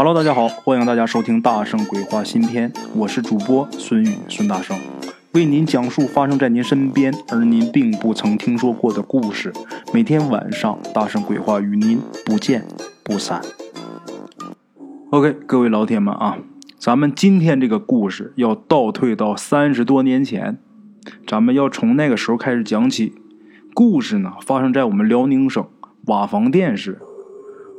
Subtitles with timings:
[0.00, 4.78] Hello，大家好，欢迎大家收听《大圣鬼话》新篇，我是主播孙宇孙大圣，
[5.32, 9.52] 为您讲述发生在您身边而您并不曾听说过的故事。
[9.92, 12.64] 每天晚上，《大圣鬼话》与您不见
[13.02, 13.42] 不散。
[15.10, 16.38] OK，各位老铁们啊，
[16.78, 20.58] 咱们今天这个故事要倒退到三十多年前，
[21.26, 23.14] 咱们要从那个时候开始讲起。
[23.74, 25.66] 故事呢，发生在我们辽宁省
[26.06, 27.00] 瓦房店市。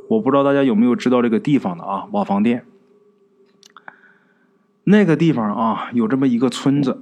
[0.09, 2.07] 我不知道大家有没有知道这个地方的啊？
[2.11, 2.65] 瓦房店，
[4.83, 6.99] 那个地方啊，有这么一个村子。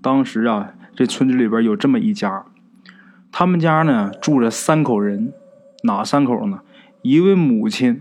[0.00, 2.46] 当时啊，这村子里边有这么一家，
[3.30, 5.34] 他们家呢住着三口人，
[5.84, 6.60] 哪三口呢？
[7.02, 8.00] 一位母亲，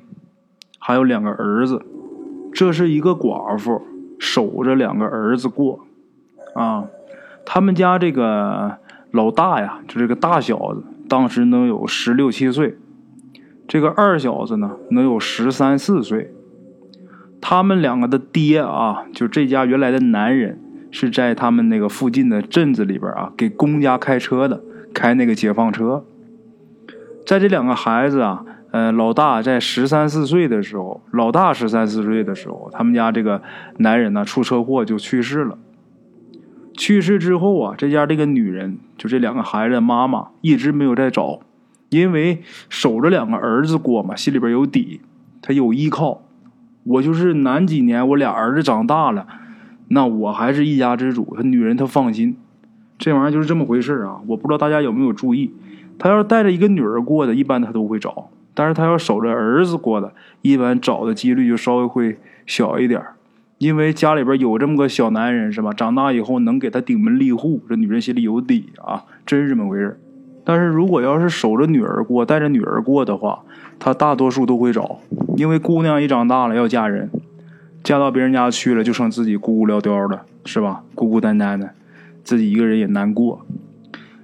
[0.79, 1.85] 还有两个儿子。
[2.53, 3.81] 这是一个寡妇
[4.17, 5.85] 守着两个儿子过
[6.55, 6.85] 啊。
[7.45, 8.77] 他们家这个
[9.11, 12.77] 老大呀，就这个大小子，当时能有十六七岁。
[13.71, 16.33] 这个二小子呢，能有十三四岁。
[17.39, 20.59] 他们两个的爹啊，就这家原来的男人，
[20.91, 24.61] 是在他们那个附近的镇子里边啊，给公家开车的，
[24.93, 26.03] 开那个解放车。
[27.25, 33.41] 在这两个孩子啊，呃，老大在十三四岁的时候，老大十三四岁的时候，他们家这个
[33.77, 35.57] 男人呢出车祸就去世了。
[36.73, 41.39] 去世之后啊，这家这个女人，就这两个孩子的妈妈，一直没有再找。
[41.91, 45.01] 因为守着两个儿子过嘛，心里边有底，
[45.41, 46.23] 他有依靠。
[46.83, 49.27] 我就是难几年，我俩儿子长大了，
[49.89, 51.35] 那我还是一家之主。
[51.35, 52.37] 他女人她放心，
[52.97, 54.21] 这玩意儿就是这么回事啊。
[54.27, 55.53] 我不知道大家有没有注意，
[55.99, 63.03] 他要是带着一个女儿过的，一般他都会找；但是他要守着儿子过的，一般找的几率就稍微会小一点
[63.57, 65.73] 因为家里边有这么个小男人，是吧？
[65.73, 69.99] 长大以后能给他顶门立户，这女人心里有底啊，真是这么回事
[70.43, 73.43] 但是如果要是守着女儿过，带着女儿过的话，
[73.79, 74.99] 他大多数都会找，
[75.37, 77.09] 因为姑娘一长大了要嫁人，
[77.83, 80.83] 嫁到别人家去了，就剩自己孤孤寥寥的，是吧？
[80.95, 81.71] 孤孤单单的，
[82.23, 83.45] 自己一个人也难过。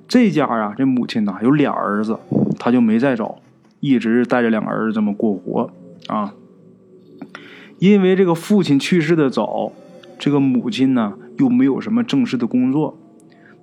[0.08, 2.18] 这家啊，这母亲呐有俩儿子，
[2.58, 3.36] 他就没再找，
[3.80, 5.69] 一直带着两个儿子这么过活
[6.08, 6.34] 啊。
[7.80, 9.72] 因为这个父亲去世的早，
[10.18, 12.97] 这个母亲呢又没有什么正式的工作。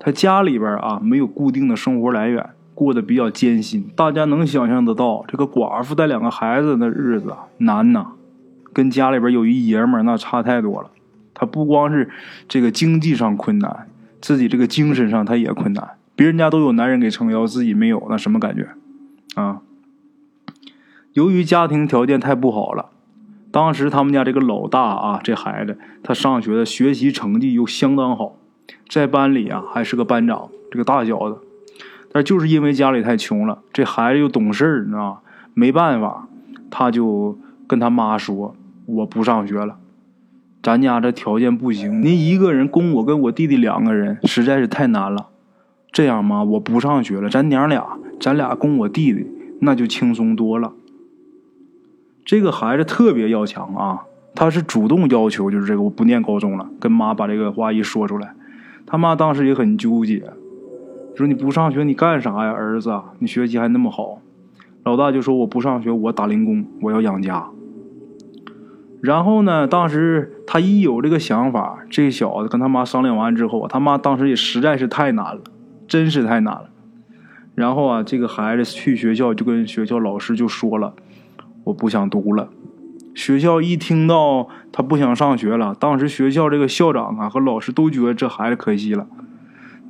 [0.04, 3.88] 他家里边啊没有固定的生活来源，过得比较艰辛。
[3.96, 8.08] 大家能想象得到，这个寡妇带两个孩子的日子难呐，
[8.70, 10.90] 跟家里边有一爷们儿那差太多了。
[11.32, 12.10] 他不光是
[12.46, 13.88] 这个经济上困难，
[14.20, 15.92] 自己这个精神上他也困难。
[16.14, 18.68] 别人家都有男人给撑腰，自己没有，那什么感觉
[19.36, 19.62] 啊？
[21.14, 22.90] 由于家庭条件太不好了，
[23.50, 28.36] 当时他们家这个老大啊，这孩子他上学的学习成绩又相当好。
[28.88, 31.38] 在班里啊，还是个班长，这个大小子，
[32.12, 35.18] 但就是因为家里太穷了，这孩子又懂事儿，你知道吗？
[35.54, 36.28] 没办法，
[36.70, 38.54] 他就跟他妈说
[38.86, 39.76] ：“我不上学了，
[40.62, 45.28] 咱家这条件不行，您一个人供我跟我弟弟两个人实在是太难了。
[45.92, 49.26] 这样嘛，我不上学了，咱娘俩，咱俩供我弟弟，
[49.60, 50.72] 那就轻松多了。”
[52.24, 54.04] 这个孩子特别要强啊，
[54.34, 58.34] 他是主动要求，就是这个我不念高中了，跟妈把这个话一说出来。
[58.86, 60.32] 他妈当时也很纠结，
[61.14, 64.20] 说你不上学你干啥呀，儿子，你学习还那么好。
[64.84, 67.46] 老大就说我不上学，我打零工，我要养家。
[69.00, 75.40] 然后呢，当时他一有这个想法，这小子跟他妈商量完之后，他妈当时也实在是太难了，
[75.86, 76.70] 真是太难了。
[77.54, 80.94] 然后啊，这个孩子去学校就跟学校老师就说了，
[81.64, 82.50] 我不想读了。
[83.14, 89.06] 学校一听到他不想上学了，当时学校这个校长啊和老师都觉得这孩子可惜了。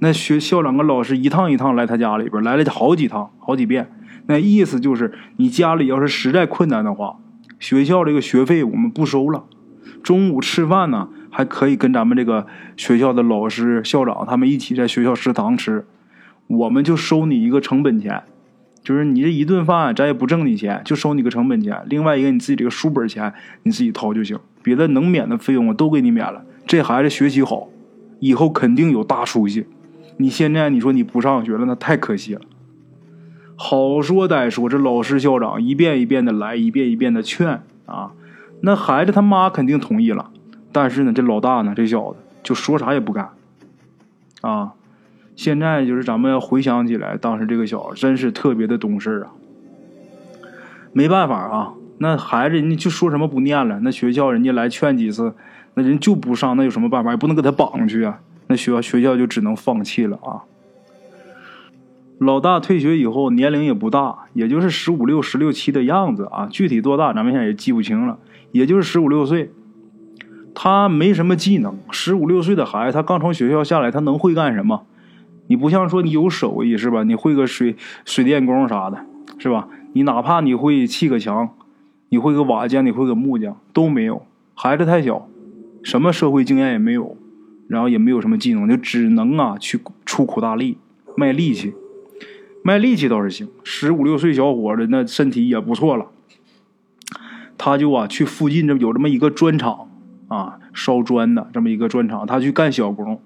[0.00, 3.90] 那学校长跟老师一趟一趟来他家里边，来了好几趟，好几遍。
[4.26, 7.16] 那意思就是，你家里要是实在困难的话，
[7.58, 9.44] 学校这个学费我们不收了。
[10.02, 12.46] 中午吃饭呢，还可以跟咱们这个
[12.76, 15.86] 学校的老师、校长他们一起在学校食堂吃，
[16.46, 18.22] 我们就收你一个成本钱。
[18.84, 21.82] 就是你这一顿饭，咱也不挣你钱，就收你个成本钱。
[21.86, 26.44] 另外一个，你自己这个书本钱你自己掏就行，别的能免的费用我都给你免了。
[26.66, 27.68] 这孩子学习好，
[28.20, 29.66] 以后肯定有大出息。
[30.18, 32.42] 你现在你说你不上学了，那太可惜了。
[33.56, 38.12] 好说歹说，这老师校长一遍一遍的来，一遍一遍的劝啊，
[38.60, 40.30] 那孩子他妈肯定同意了。
[40.72, 43.30] 但是呢，这老大呢，这小子就说啥也不干，
[44.42, 44.74] 啊。
[45.36, 49.32] 现在就是咱们要回想起来，当时这个小子真是特别的懂事啊。
[50.92, 55.34] 没办法啊，那孩子人家就说什么不念了，那学校人家来劝几次，
[55.74, 57.10] 那人就不上，那有什么办法？
[57.10, 58.20] 也不能给他绑去啊。
[58.46, 60.44] 那学校学校就只能放弃了啊。
[62.18, 68.18] 老大退学以后年龄也不大，也就是十五六、十六七的样子啊，具体多大咱们现在也记不清了。
[68.52, 69.50] 也就是十五六岁。
[70.54, 74.84] 他没什么技能，十五六岁的孩子，他刚从学校下来，他能会干什么？
[75.46, 77.04] 你不像说你有手艺是吧？
[77.04, 79.04] 你会个水水电工啥的，
[79.38, 79.68] 是吧？
[79.92, 81.50] 你哪怕你会砌个墙，
[82.08, 84.22] 你会个瓦匠，你会个木匠都没有。
[84.54, 85.28] 孩子太小，
[85.82, 87.16] 什么社会经验也没有，
[87.68, 90.78] 然后也没有什么技能，就只能啊去出苦大力
[91.16, 91.74] 卖力气。
[92.62, 96.06] 卖力气倒是行，十五六岁小伙子那身体也不错了。
[97.58, 99.88] 他就啊去附近这有这么一个砖厂
[100.28, 103.20] 啊烧砖的这么一个砖厂，他去干小工，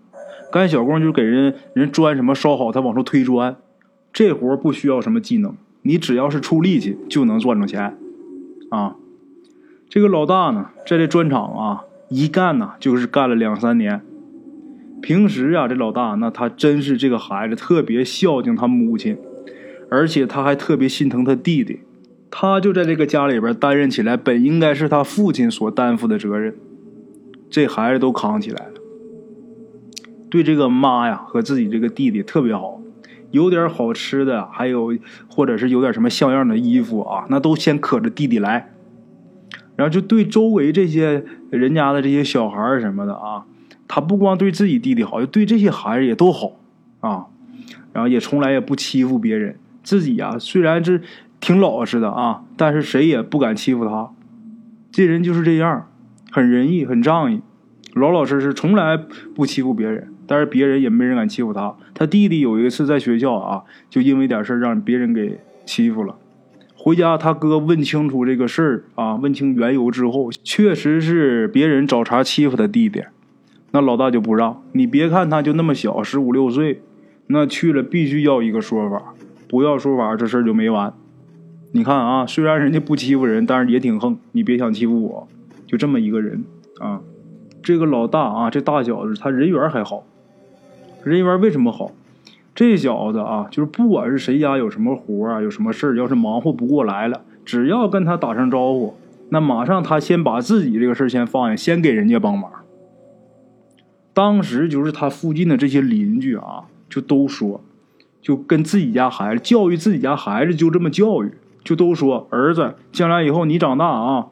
[0.50, 3.56] 干小工就是给人人砖什么烧好，他往出推砖。
[4.12, 7.96] 这活不需要什么技能，你只要是出力气就能赚着钱
[8.70, 8.96] 啊。
[9.88, 14.00] 这个老大呢，在这砖厂啊一干呢就是干了两三年。
[15.00, 19.16] 平时啊，这老大那他真是这个孩子特别孝敬他母亲。
[19.90, 21.80] 而且他还特别心疼他弟弟，
[22.30, 26.54] 他就在这个家里边担任起来本应该是他父亲所担负的责任，
[27.48, 28.77] 这孩子都扛起来了。
[30.30, 32.80] 对这个妈呀和自己这个弟弟特别好，
[33.30, 34.96] 有点好吃的，还有
[35.28, 38.72] 或者是有点什么像样的衣服啊，那都先可着弟弟来。
[39.76, 43.44] 然后就对周围这些人家的这些小孩什么的啊，
[43.86, 46.52] 他不光对自己弟弟好，就对这些孩子也都好
[47.00, 47.26] 啊，
[47.92, 49.56] 然后也从来也不欺负别人。
[49.84, 51.00] 自己呀，虽然是
[51.40, 54.10] 挺老实的啊，但是谁也不敢欺负他。
[54.90, 55.88] 这人就是这样，
[56.30, 57.40] 很仁义，很仗义，
[57.94, 60.12] 老老实实，从来不欺负别人。
[60.28, 61.74] 但是别人也没人敢欺负他。
[61.92, 66.14] 他弟弟有一次在学校啊，就因为点事让别人给欺负了。
[66.76, 73.02] 回家他哥问清楚这个事儿啊，问清缘由之后，确实是别人找茬欺负他弟弟。
[73.72, 74.62] 那老大就不让。
[74.72, 76.82] 你别看他就那么小，十五六岁，
[77.26, 79.14] 那去了必须要一个说法。
[79.48, 80.92] 不要说法，这事儿就没完。
[81.72, 84.16] 你看啊，虽然人家不欺负人，但是也挺横。
[84.32, 85.28] 你别想欺负我，
[85.66, 86.44] 就这么一个人
[86.80, 87.00] 啊。
[87.62, 90.04] 这个老大啊，这大小子他人缘还好。
[91.08, 91.90] 人缘为什么好？
[92.54, 98.96] 这小子啊，就是不管是谁家有什么活啊，有什么事儿，要是忙活不过来了，只要跟他打声招呼，
[99.28, 102.50] 那马上他先把自己这个事儿先放下，先给人家帮忙。
[104.12, 107.60] 当时就是他附近的这些邻居啊，就都说。
[108.20, 111.30] 就跟自己家孩子教育自己家孩子，就这么教育，
[111.62, 114.26] 就都说儿子，将来以后你长大啊，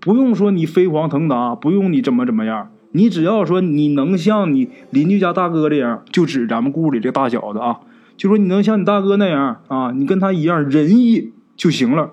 [0.00, 7.80] 不用说你飞黄腾达，不用你怎么怎么样，你只要说你能像你邻居家大哥这样，就指咱们屋里这大小子啊，
[8.16, 12.12] 就说你能像你大哥那样啊，你跟他一样仁义就行了。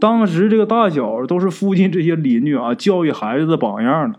[0.00, 4.14] 当时这个大小都是附近这些邻居啊教育孩子的榜样呢，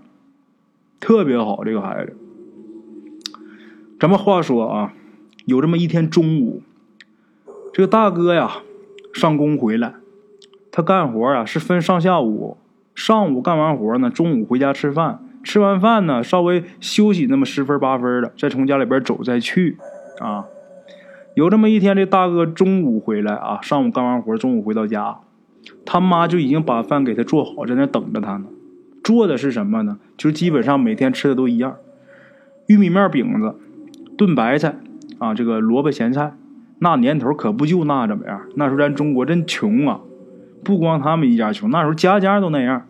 [0.99, 1.63] 特别好。
[1.63, 2.15] 这个孩子，
[3.99, 4.93] 咱们话说啊。
[5.45, 6.63] 有这么一天中午，
[7.71, 8.63] 这个大哥呀
[9.13, 9.93] 上工回来，
[10.71, 12.57] 他干活啊是分上下午，
[12.95, 19.77] 上午干完活呢，中午回家吃饭，吃完饭呢稍微休息那么十分八分的，再从家里边走再去
[20.19, 20.45] 啊。
[21.35, 25.19] 有这么一天，这大哥中午回来啊，上午干完活，中午回到家，
[25.85, 28.45] 他妈就已经把饭给他做好，在那等着他呢。
[29.03, 29.99] 做的是什么呢？
[30.17, 31.75] 就是基本上每天吃的都一样，
[32.65, 33.55] 玉米面饼子
[34.17, 34.75] 炖白菜。
[35.19, 36.33] 啊，这个萝卜咸菜，
[36.79, 38.41] 那年头可不就那怎么样？
[38.55, 40.01] 那时候咱中国真穷啊，
[40.63, 42.85] 不光他们一家穷，那时候家家都那样。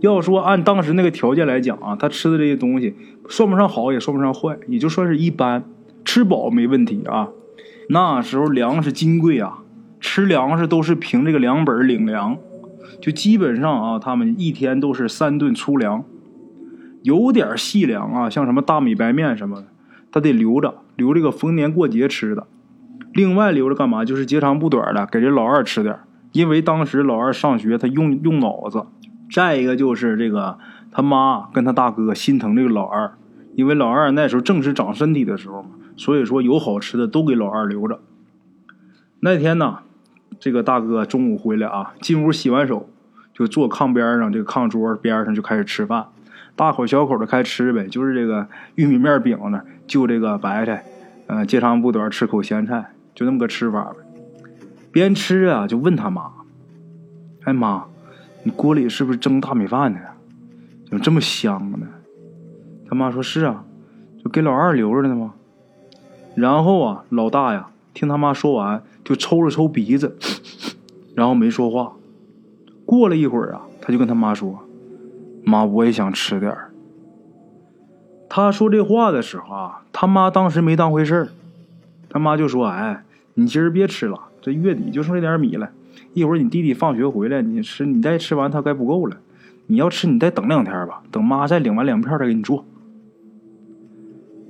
[0.00, 2.94] 要说按当时那个条件来讲啊，他吃的这些东西
[3.28, 5.64] 算不上好，也算不上坏，也就算是一般，
[6.04, 7.28] 吃饱没问题啊。
[7.88, 9.58] 那时候粮食金贵啊，
[10.00, 12.36] 吃粮食都是凭这个粮本领粮，
[13.00, 16.04] 就基本上啊，他们一天都是三顿粗粮，
[17.02, 19.66] 有点细粮啊，像什么大米、白面什么的。
[20.12, 22.46] 他得留着，留这个逢年过节吃的。
[23.12, 24.04] 另外留着干嘛？
[24.04, 25.96] 就是截长补短的，给这老二吃点
[26.32, 28.84] 因为当时老二上学，他用用脑子。
[29.30, 30.58] 再一个就是这个
[30.90, 33.12] 他妈跟他大哥心疼这个老二，
[33.54, 38.00] 因为老二那时候正是长身体的时候嘛，所以说有好吃的都给老二留着。
[39.20, 39.80] 那天呢，
[40.38, 42.88] 这个大哥中午回来啊，进屋洗完手，
[43.32, 46.06] 就坐炕边上这个炕桌边上就开始吃饭。
[46.56, 50.84] 大口小口的开吃呗，就是这个玉米面饼呢，就这个白菜，
[51.26, 53.96] 嗯，接长补短，吃口咸菜，就那么个吃法呗。
[54.90, 56.32] 边吃啊，就问他妈
[57.44, 57.84] ：“哎妈，
[58.42, 60.00] 你锅里是不是蒸大米饭呢？
[60.86, 61.86] 怎么这么香呢？”
[62.88, 63.64] 他妈说：“是啊，
[64.22, 65.34] 就给老二留着呢吗？”
[66.34, 70.16] 然后啊，老大呀，听他妈说完，就抽了抽鼻子，
[71.14, 71.92] 然后没说话。
[72.84, 74.60] 过了一会儿啊，他就跟他妈说。
[75.44, 76.70] 妈，我也想吃点儿。
[78.28, 81.28] 他说这话的时候啊，他妈当时没当回事儿。
[82.08, 83.04] 他妈就说：“哎，
[83.34, 85.70] 你今儿别吃了，这月底就剩这点米了，
[86.12, 89.18] 一会儿你弟弟放学回来，你吃，你再吃完他该不够了。
[89.66, 92.64] 你要吃，你再等两天吧，等妈再领完粮票再给你做。”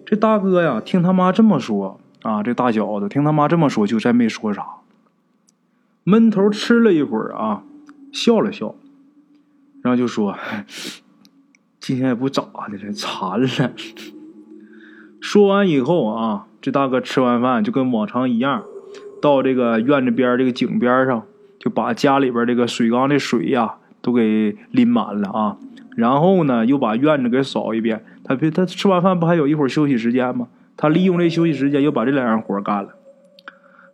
[0.07, 4.67] 这大哥呀，听他妈这么说啊，这大小子听他妈这么说，就再没说啥，
[6.03, 7.63] 闷头吃了一会儿啊，
[8.11, 8.75] 笑了笑，
[9.83, 10.37] 然后就说
[11.79, 13.73] ：“今天也不咋的了，馋了。”
[15.21, 18.65] 说完以后啊，这大哥吃完饭就跟往常一样，
[19.23, 21.25] 到这个院子边这个井边上，
[21.61, 25.57] 就把家里边这个水缸的水呀都给拎满了啊。
[25.97, 28.05] 然后呢，又把院子给扫一遍。
[28.25, 30.49] 他他吃完饭不还有一会儿休息时间吗？
[30.77, 32.91] 他利用这休息时间，又把这两样活干了。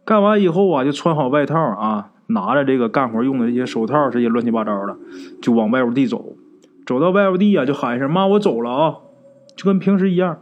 [0.05, 4.97] 干完以后啊，就穿好外套啊，拿着这个干活用的这些手套，这些乱七八糟的，
[5.43, 6.37] 就往外屋地走。
[6.85, 8.95] 走到外屋地啊，就喊一声：“妈，我走了啊！”
[9.57, 10.39] 就跟平时一样。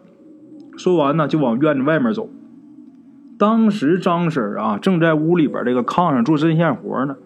[0.77, 2.29] 说完呢，就往院子外面走。
[3.39, 7.17] 当时张婶啊，正在屋里边这个炕上做针线活呢。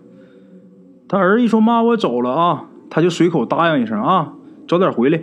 [1.09, 4.35] 他儿一说：“妈，我走了啊！”他就随口答应一声：“啊，
[4.67, 5.21] 早点回来。”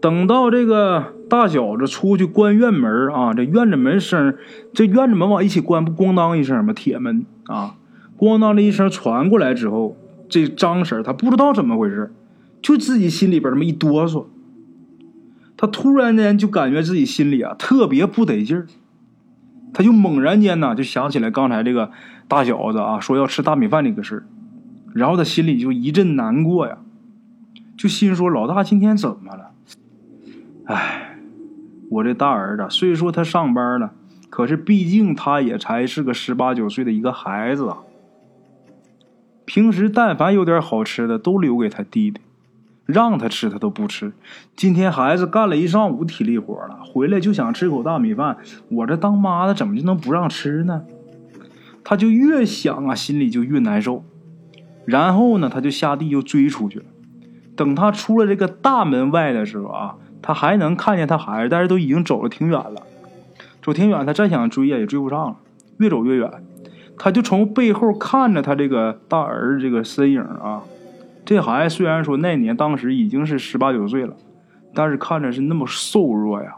[0.00, 4.36] 等到这个大小子出去关院门啊，这院子门声，
[4.72, 6.72] 这院子门往一起关，不咣当一声吗？
[6.72, 7.74] 铁门啊，
[8.16, 9.96] 咣当的一声传过来之后，
[10.28, 12.12] 这张婶她不知道怎么回事，
[12.62, 14.26] 就自己心里边这么一哆嗦。
[15.56, 18.66] 她突然间就感觉自己心里啊特别不得劲儿，
[19.72, 21.90] 他就猛然间呢就想起来刚才这个
[22.26, 24.22] 大小子啊说要吃大米饭这个事儿，
[24.94, 26.78] 然后他心里就一阵难过呀，
[27.76, 29.50] 就心说老大今天怎么了？
[30.64, 31.18] 哎，
[31.90, 33.92] 我这大儿子虽说他上班了，
[34.28, 37.78] 可是毕竟他也才是个十八九岁的一个孩子啊。
[39.44, 42.20] 平时但凡有点好吃的，都留给他弟弟。
[42.88, 44.14] 让他吃他都不吃，
[44.56, 48.38] 今天孩子干了一上午体力活了，回来就想吃口大米饭。
[48.70, 50.84] 我这当妈的怎么就能不让吃呢？
[51.84, 54.04] 他就越想啊，心里就越难受。
[54.86, 56.86] 然后呢，他就下地又追出去了。
[57.54, 62.86] 等他出了这个大门外的时候啊，他还能看见他孩子，但是都已经走了挺远了。
[63.62, 65.36] 走挺远，他再想追呀也追不上了，
[65.76, 66.30] 越走越远。
[66.96, 70.62] 他就从背后看着他这个大儿子这个身影啊。
[71.28, 74.16] 这孩子虽然说那年当时已经是十八九岁了，
[74.72, 76.56] 但是看着是那么瘦弱呀，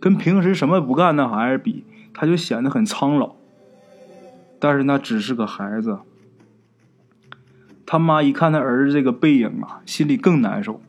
[0.00, 3.34] 跟平时什么不干那孩子比，他就显得很苍老。
[4.58, 5.98] 但是那只是个孩子，
[7.84, 10.80] 他妈一看他儿子这个背影啊，心里更难受。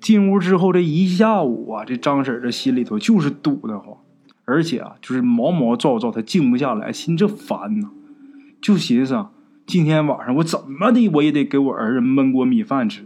[0.00, 3.96] 进屋之后这一下午啊，这张婶这心里头就是堵得慌，
[4.44, 7.90] 而且啊，就是毛毛躁躁，他静不下来，心这烦呐，
[8.60, 9.30] 就寻思啊。
[9.66, 13.02] 今天晚上我怎么的我也得给我儿子焖锅米饭吃，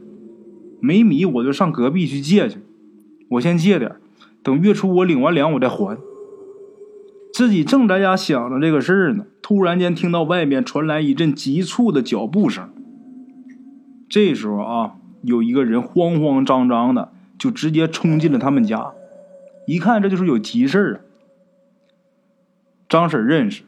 [0.81, 2.59] 没米我就上隔壁去借去，
[3.31, 3.97] 我先借点，
[4.43, 5.97] 等月初我领完粮我再还。
[7.33, 12.69] 自己正在家想着这个事儿呢，突然间听到外面传来一阵急促的脚步声。
[14.09, 18.93] 这时候啊，有一个人慌慌张张的就直接冲进了他们家，
[19.67, 21.01] 一看这就是有急事儿啊。
[22.89, 23.63] 张婶认识，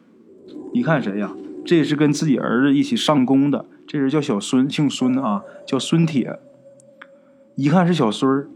[0.73, 1.33] 一看谁呀？
[1.71, 6.41] 这是跟自己儿子一起上工的，这人叫小孙，姓孙啊，叫孙铁。
[7.55, 8.51] 一看是小孙儿，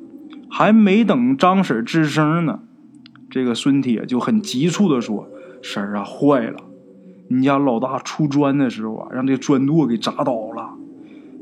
[0.50, 2.58] 还没等张婶吱声呢，
[3.30, 5.28] 这个孙铁就很急促的说
[5.62, 6.56] ：“婶儿啊，坏了！
[7.28, 10.74] 你家老大出砖的时候啊，让这砖垛给砸倒了，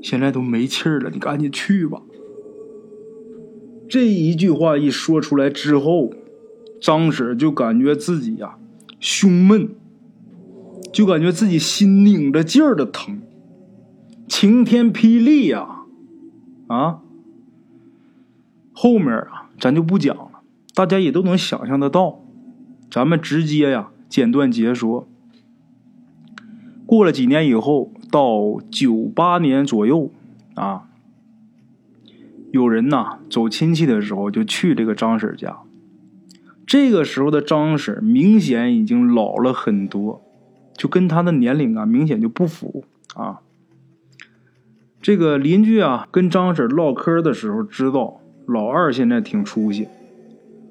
[0.03, 2.03] 现在都没气儿了，你赶紧去吧。”
[3.89, 6.13] 这一句话一说出来之后，
[6.79, 8.59] 张婶就感觉自己呀
[9.01, 9.71] 胸闷。
[10.91, 13.21] 就感觉自己心拧着劲儿的疼，
[14.27, 15.81] 晴天霹雳呀！
[16.69, 17.01] 啊，
[18.73, 20.43] 后面啊，咱就不讲了，
[20.75, 22.21] 大家也都能想象得到。
[22.91, 25.07] 咱们直接呀，简短截说。
[26.87, 30.11] 过了几年以后，到九八年左右
[30.55, 30.89] 啊，
[32.51, 35.61] 有人呐走亲戚的时候就去这个张婶家。
[36.67, 40.23] 这个时候的张婶明显已经老了很多。
[40.83, 42.83] 就跟他的年龄啊，明显就不符
[43.15, 43.39] 啊。
[45.01, 49.87] 这个邻居啊，跟张婶唠嗑的时候，知道老二现在挺出息，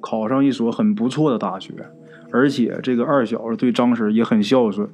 [0.02, 1.72] 考上一所很不错的大学，
[2.30, 4.90] 而且这个二小子对张婶也很孝顺，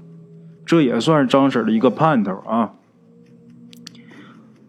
[0.63, 2.74] 这也算是张婶的一个盼头啊。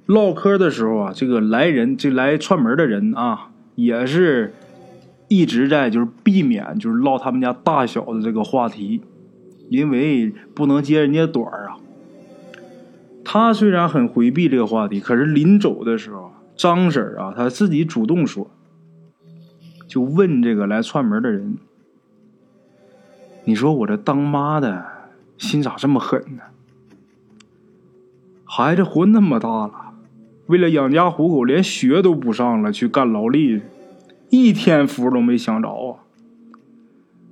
[0.07, 4.55] 唠嗑的时候啊，这个来人，这来串门的人啊，也是
[5.28, 9.02] 一直在就是避免就是唠他们家大小的这个话题。
[9.69, 11.77] 因为不能揭人家短儿啊。
[13.25, 18.51] 他虽然很回避这个话题，可是临走的时候，张婶啊，她自己主动说，
[19.87, 21.59] 就问这个来串门的人
[23.45, 24.87] ：“你说我这当妈的
[25.37, 26.43] 心咋这么狠呢？
[28.45, 29.93] 孩子活那么大了，
[30.47, 33.61] 为了养家糊口，连学都不上了，去干劳力，
[34.31, 36.01] 一天福都没享着啊！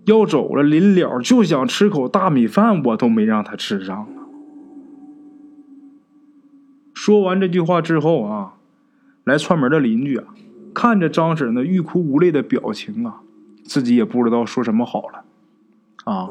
[0.06, 4.06] 要走了，临了就想吃口大米饭，我都没让他吃上啊！
[6.94, 8.54] 说完这句话之后啊，
[9.24, 10.24] 来串门的邻居啊，
[10.72, 13.20] 看着张婶那欲哭无泪的表情啊，
[13.64, 15.24] 自己也不知道说什么好了
[16.04, 16.30] 啊。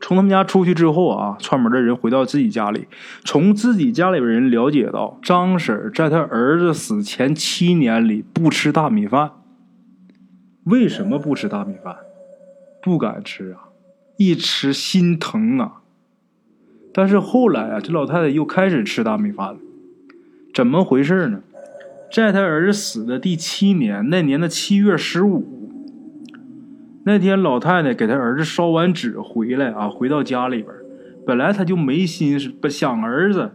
[0.00, 2.86] 从他们家出去之后啊，串门的人回到自己家里，
[3.24, 9.32] 从自己家里边人了解到，张婶在他儿子死前七年里不吃大米饭。
[10.64, 11.96] 为什么不吃大米饭？
[12.88, 13.68] 不敢吃啊，
[14.16, 15.82] 一吃心疼啊。
[16.92, 19.60] 但是后来啊，这老太太又开始吃大米饭了，
[20.52, 21.42] 怎么回事呢？
[22.10, 25.44] 在他儿子死的第七年，那年的七月十五，
[27.04, 30.74] 那天老太太给他儿子烧完纸回来啊，回到家里边，
[31.26, 33.52] 本来他就没心思不想儿子，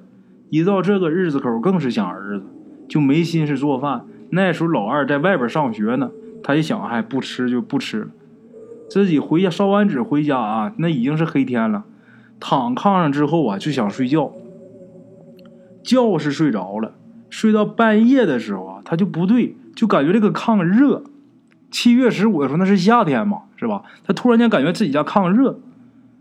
[0.51, 2.45] 一到这个日子口更是想儿子，
[2.87, 4.05] 就没心思做饭。
[4.29, 6.11] 那时候老二在外边上学呢，
[6.43, 8.07] 他一想，哎，不吃就不吃了。
[8.93, 11.83] 自己回家烧完纸回家啊，那已经是黑天了。
[12.39, 14.31] 躺炕上之后啊，就想睡觉。
[15.83, 16.93] 觉是睡着了，
[17.27, 21.01] 睡到半夜的时候啊，他就不对，就感觉这个炕热。
[21.71, 23.81] 七月十五的时候，那是夏天嘛，是吧？
[24.03, 25.57] 他突然间感觉自己家炕热，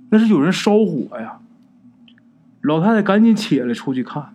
[0.08, 1.40] 那是有人烧火呀。
[2.62, 4.32] 老太太赶紧起来出去看，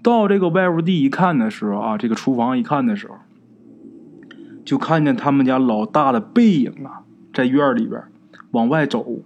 [0.00, 3.16] 到这个外屋地一看的时候啊，这个厨房一看的时候，
[4.64, 7.01] 就看见他们家老大的背影啊。
[7.32, 8.02] 在院里边
[8.50, 9.20] 往外走，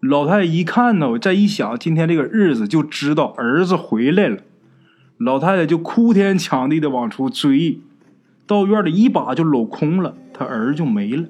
[0.00, 4.38] 老太太一看呢，我再一想，今天这个日子就知道儿子回来了。
[5.16, 7.80] 老太太就哭天抢地的往出追，
[8.46, 11.24] 到院里一把就搂空了，他儿就没了，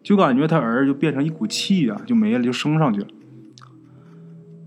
[0.00, 3.06] 就感觉他儿就变成一股气啊，就没了，就升上去了。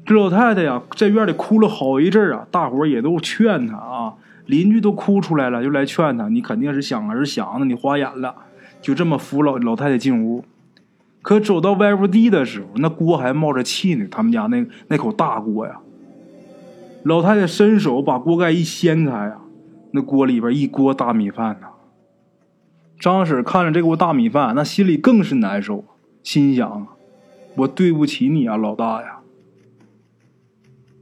[0.05, 8.35] 这老太太呀，在院里哭了好一阵啊，大伙也都劝她啊，邻居都哭出来了，就来劝她，你肯定是想儿想的，你花眼了。
[8.81, 10.43] 就这么扶老老太太进屋，
[11.21, 14.07] 可走到外屋地的时候，那锅还冒着气呢。
[14.09, 15.79] 他们家那那口大锅呀，
[17.03, 19.37] 老太太伸手把锅盖一掀开呀，
[19.91, 21.67] 那锅里边一锅大米饭呐。
[22.99, 25.83] 张婶看着这锅大米饭，那心里更是难受，
[26.21, 26.87] 心想，
[27.57, 29.17] 我对不起你啊，老大呀！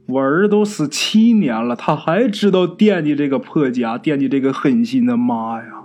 [0.06, 5.79] 我儿都死七年了，他还知道惦记这个破家，惦记这个狠心的妈呀！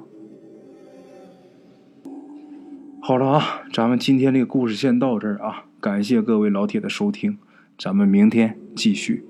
[3.08, 7.38] 好了啊，咱们今天这个故事先到这儿啊，感谢各位老铁的收听，
[7.78, 9.24] 咱们明天继续。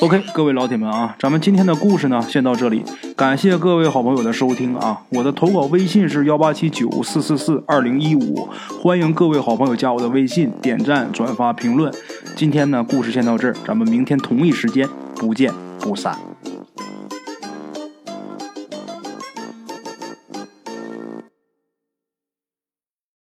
[0.00, 2.82] OK，各位老铁们啊，咱们今天的故事呢先到这里，
[3.16, 5.02] 感谢各位好朋友的收听啊。
[5.10, 8.48] 我的投稿微信是幺八七九四四四二零一五，
[8.80, 11.94] 欢迎各位好朋友加我的微信，点赞、转发、评论。
[12.34, 16.18] 今天呢故事先到这儿，咱们明天同一时间不见不散。